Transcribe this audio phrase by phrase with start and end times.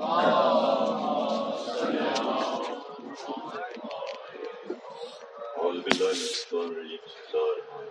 [0.00, 0.06] بسم
[7.38, 7.88] الرحمن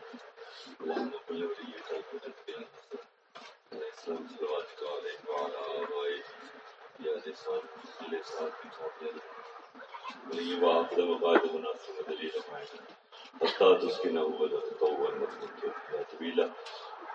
[0.81, 2.67] اللهم صل وليك المتقين
[3.73, 6.23] الإسلام صلواتك عليه وعلى آبائه
[6.99, 7.61] يا لسان
[8.11, 9.23] لسان بتوفيق
[10.31, 12.83] ولي وعبد وبعد مناسب دليل معين
[13.41, 16.51] حتى تسكنه وتتطور مخلوق يا طويلة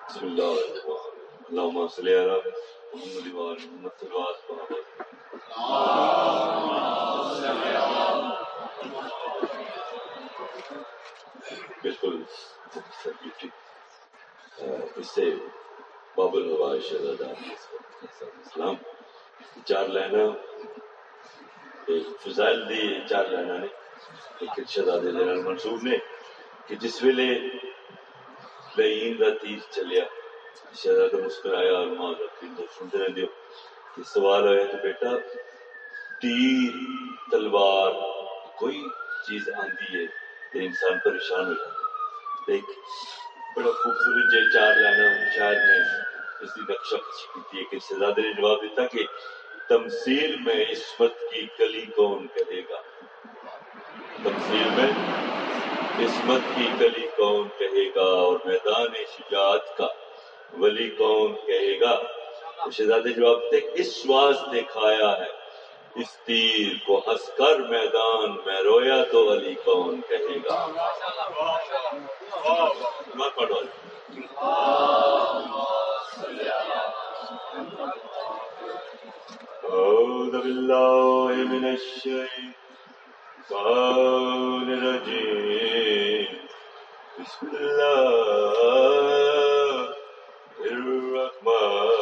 [0.09, 2.43] بسم الله الرحمن الرحيم اللهم صل على
[2.95, 4.71] محمد وعلى محمد صلوات اللهم
[7.35, 8.35] صل على
[11.83, 12.25] بالکل
[15.05, 15.25] اس سے
[16.17, 17.27] بابل نواز شہزادہ
[18.03, 18.75] اسلام
[19.65, 20.15] چار لائن
[21.87, 23.67] ایک فضائل دی چار لائن نے،
[24.41, 25.97] ایک شہزادے دے منصور نے
[26.67, 27.29] کہ جس ویلے
[28.77, 30.05] لئین دا تیر چلیا،
[30.83, 33.31] شہزادہ مسکرایا اور ماں دا تیر تو سنتے رہتے ہو
[33.97, 35.17] کہ سوال ہویا کہ بیٹا،
[36.21, 36.73] تیر،
[37.31, 37.93] تلوار،
[38.59, 38.83] کوئی
[39.27, 40.07] چیز آندی ہے
[40.53, 42.65] تو انسان پریشان ہو جاتا ایک
[43.57, 45.79] بڑا خوبصورت جے چار لانا شاید نے
[46.41, 49.05] اس کی نقشہ کچھ کی ہے کہ شہزادے نے جواب دیتا کہ
[49.69, 52.81] تمثیل میں عصمت کی کلی کون کہے گا؟
[54.25, 54.89] تمثیل میں
[56.07, 59.89] عصمت کی کلی کون کہے گا اور میدان شجاعت کا
[60.61, 61.95] ولی کون کہے گا؟
[62.77, 65.31] شہزادے جواب دیتے اس واسطے کھایا ہے،
[65.95, 70.67] اس تیر کو ہنس کر میدان میں رویا تو علی کون کہے گا؟
[71.39, 72.24] پڑھو
[79.73, 82.55] أعوذ بالله من الشيطان
[84.73, 86.29] الرجيم
[87.19, 88.25] بسم الله
[90.71, 91.95] الرحمن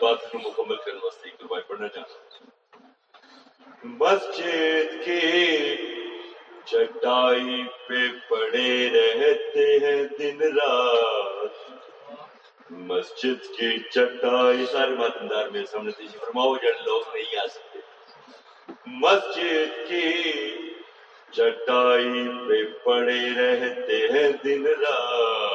[0.00, 2.16] بات کو مکمل کرنے واسطے ایک روایت پڑھنا چاہتا
[3.84, 5.76] مسجد کی
[6.64, 11.70] چٹائی پہ پڑے رہتے ہیں دن رات۔
[12.70, 17.78] مسجد کی چٹائی سارے ماتمدار میرے سامنے تیجی فرماؤ جن لوگ نہیں آ سکتے۔
[18.86, 20.12] مسجد کی
[21.32, 25.45] چٹائی پہ پڑے رہتے ہیں دن رات۔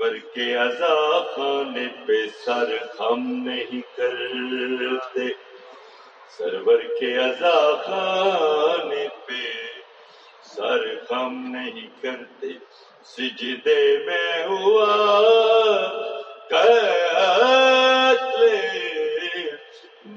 [0.00, 0.54] سرور کے
[1.34, 5.26] خانے پہ سر خم نہیں کرتے۔
[6.36, 7.16] سرور کے
[7.82, 9.42] خانے پہ
[10.44, 12.52] سر خم نہیں کرتے۔
[13.04, 14.96] سجدے میں ہوا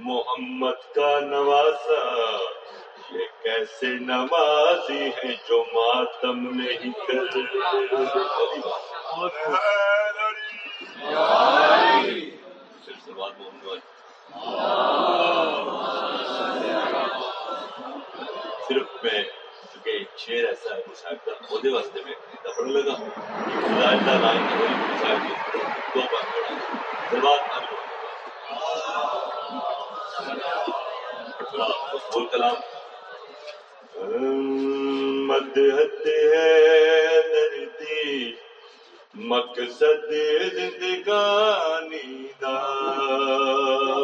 [0.05, 2.01] محمد کا نواسا
[3.11, 7.23] یہ کیسے نمازی ہیں جو ماتم نہیں کر
[9.13, 9.33] صرف
[19.03, 19.21] میں
[19.73, 22.15] چونکہ شیر ایسا ہے مشاہد کا وہ واسطے میں
[22.45, 22.95] پڑھنے لگا
[23.79, 23.99] لائن
[25.95, 26.25] دو بار
[27.11, 27.35] پڑھا
[32.11, 32.57] بول کلام
[35.27, 37.22] مدحت ہے
[39.23, 40.11] مقصد
[40.53, 42.57] زندگانی دا۔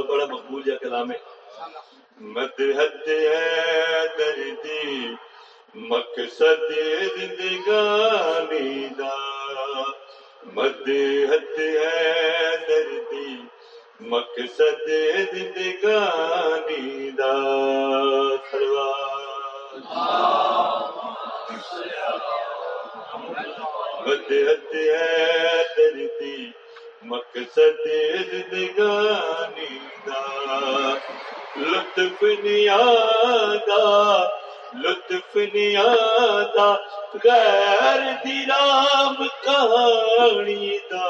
[0.07, 1.17] بڑا مقبول ہے کلام ہے۔
[2.19, 5.15] مدحت ہے دردی۔
[5.75, 6.71] مقصد
[7.17, 9.15] زندگانی دا۔
[10.43, 13.35] مدحت ہے دردی۔
[13.99, 14.89] مقصد
[15.33, 17.33] زندگانی دا۔
[18.51, 19.09] سلوار
[24.05, 26.51] بدحت ہے درتی
[27.01, 27.87] مقصد
[28.31, 30.23] زندگانی دا۔
[31.57, 33.85] لطف نیادا
[34.73, 36.73] لطف نیادا
[37.23, 41.07] غیر دی رام کہانی دا۔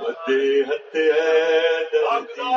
[0.00, 2.50] بدحت ہے درتی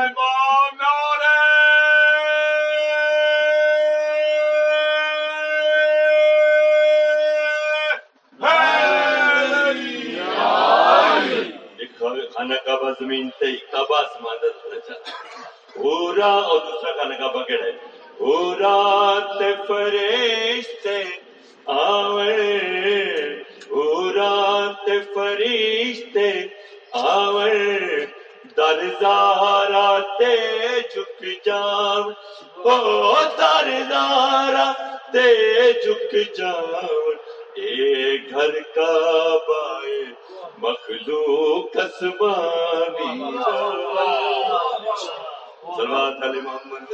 [16.24, 17.72] چاہتا اور دوسرا خانہ کعبہ کہڑا ہے۔
[18.18, 21.04] پورا تے فرشتے
[21.66, 22.38] آوے
[23.70, 24.34] پورا
[24.86, 26.30] تے فرشتے
[26.92, 28.06] آوے۔
[28.58, 29.90] در زہرا
[30.20, 30.36] تے
[30.94, 32.10] جھک جاؤ
[32.66, 34.72] او در دارا
[35.14, 35.28] تے
[35.84, 37.10] جھک جاؤ
[37.56, 38.92] اے گھر کا
[39.48, 40.02] بائے،
[40.58, 43.12] مخلوق اسمانی
[45.66, 46.92] سلوات علی محمد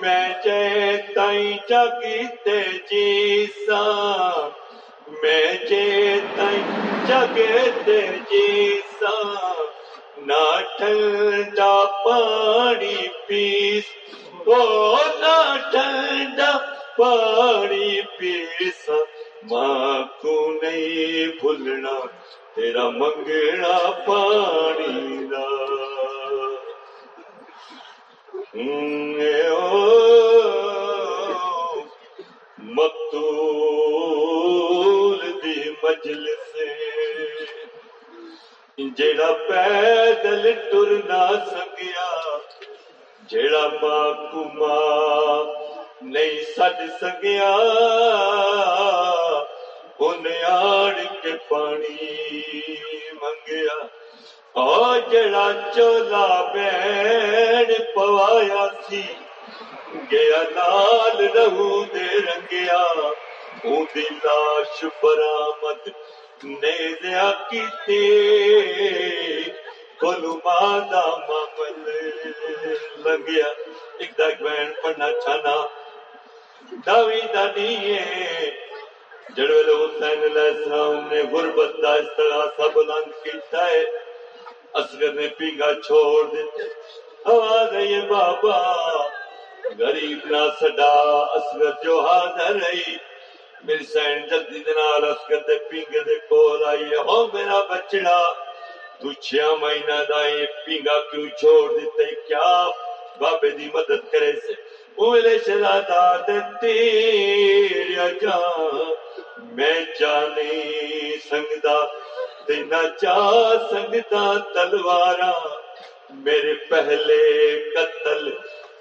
[0.00, 0.96] میں جے
[1.68, 2.60] جگتے
[2.90, 3.82] جیسا
[5.22, 6.20] میں جے
[7.06, 8.00] جگتے
[8.30, 9.14] جیسا
[10.26, 10.44] نہ
[10.78, 12.96] ٹھنڈا پانی
[13.26, 13.84] پیس۔
[14.46, 15.36] او نہ
[15.70, 16.52] ٹھنڈا
[16.98, 19.15] پانی پیسا
[19.50, 21.98] ماں کو نہیں بھولنا
[22.54, 25.44] تیرا منگنا پانی دا
[33.78, 36.54] مقتول دی مجلس
[38.96, 42.08] جیڑا پیدل ٹر نہ سکیا
[43.28, 45.36] جیڑا ماں کو ماں
[46.02, 47.54] نہیں سڈ سکیا
[50.00, 52.08] انہیں آڑ کے پانی
[53.20, 53.76] منگیا
[54.60, 59.02] او جڑا چولا بین پوایا سی
[60.10, 62.82] گیا لال رہو دے رنگیا
[63.62, 63.86] اون
[64.24, 65.88] لاش برامد
[66.44, 68.02] نیزیا کیتے
[70.00, 71.90] کلو مادا معمل
[73.06, 73.48] لگیا
[73.98, 75.56] ایک دا بین پڑھنا چھانا
[76.86, 78.00] داوی دا نیے
[79.34, 83.84] جڑوے لو حسین علیہ السلام نے غربت دا استغاثہ بلند کیتا ہے۔
[84.74, 86.62] اصغر نے پیگا چھوڑ دیتے
[87.24, 88.60] آواز ہے یہ بابا،
[89.78, 90.92] غریب نہ سڈا،
[91.36, 92.96] اصغر جو حاضر رہی۔
[93.64, 98.20] میری سین جلدی دنال اصغر دے پینگے دے کول آئی ہو میرا بچڑا،
[99.00, 102.68] تو چھیا مہینہ دائی پینگا کیوں چھوڑ دیتے کیا
[103.20, 104.52] بابے دی مدد کرے سے؟
[104.96, 108.65] اولے شہزادہ دے تیریا جان۔
[109.96, 111.80] میں جانی سنگدا
[112.70, 113.16] نہ چا
[113.70, 115.30] سکتا تلوارا
[116.24, 117.20] میرے پہلے
[117.74, 118.28] قتل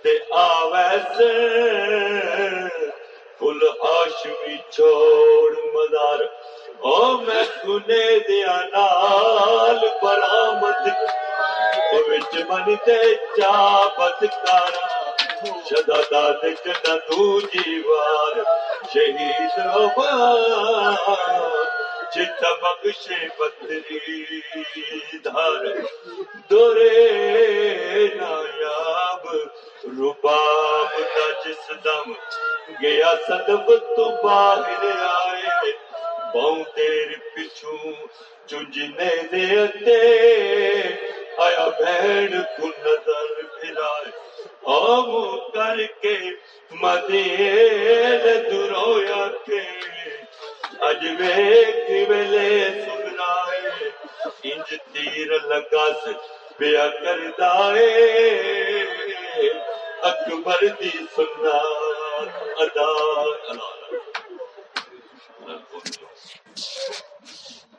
[0.03, 1.17] تے آویس
[3.39, 6.23] فل ہاشمی چھوڑ مدار
[6.81, 12.99] او میں کنے دیا نال برامد او وچ من تے
[13.37, 13.55] چا
[13.97, 14.94] بدکارا
[15.43, 17.39] شدا داد جنا دو
[18.93, 19.59] شہید
[22.11, 24.39] چت بخشے پتری
[25.17, 25.65] دھار۔
[26.49, 27.09] دورے
[28.15, 29.27] نایاب،
[29.99, 32.11] رباب کا جس دم۔
[32.81, 35.71] گیا صدب تو باہر آئے۔
[36.33, 37.77] بہو دیر پچھو
[38.45, 39.61] چنجنے دے
[41.37, 44.25] آیا بھیڑ کو نظر پھرائے۔
[44.73, 45.09] آم
[45.53, 46.17] کر کے
[46.81, 49.59] مدیر درویا کے
[50.87, 53.89] اج ویک ویلے سنائے،
[54.43, 56.11] انج تیر لگا سے
[56.59, 57.89] بیا کردا اے
[60.09, 61.57] اکبر دی سننا
[62.63, 62.89] ادا۔
[63.49, 63.73] اللہ